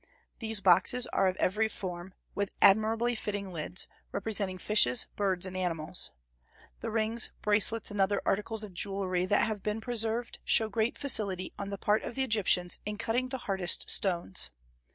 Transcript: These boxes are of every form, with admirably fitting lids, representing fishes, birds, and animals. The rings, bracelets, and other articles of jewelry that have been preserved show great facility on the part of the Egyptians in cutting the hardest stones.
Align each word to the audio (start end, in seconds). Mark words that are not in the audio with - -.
These 0.39 0.61
boxes 0.61 1.05
are 1.13 1.27
of 1.27 1.35
every 1.35 1.67
form, 1.67 2.15
with 2.33 2.55
admirably 2.59 3.13
fitting 3.13 3.51
lids, 3.51 3.87
representing 4.11 4.57
fishes, 4.57 5.05
birds, 5.15 5.45
and 5.45 5.55
animals. 5.55 6.09
The 6.79 6.89
rings, 6.89 7.29
bracelets, 7.43 7.91
and 7.91 8.01
other 8.01 8.19
articles 8.25 8.63
of 8.63 8.73
jewelry 8.73 9.27
that 9.27 9.45
have 9.45 9.61
been 9.61 9.79
preserved 9.79 10.39
show 10.43 10.69
great 10.69 10.97
facility 10.97 11.53
on 11.59 11.69
the 11.69 11.77
part 11.77 12.01
of 12.01 12.15
the 12.15 12.23
Egyptians 12.23 12.79
in 12.83 12.97
cutting 12.97 13.29
the 13.29 13.37
hardest 13.45 13.91
stones. 13.91 14.49